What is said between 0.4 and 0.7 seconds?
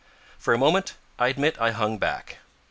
a